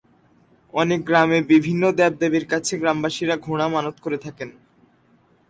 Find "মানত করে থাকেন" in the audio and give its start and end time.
3.67-4.49